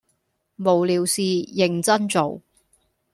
[0.55, 2.41] 無聊事認真做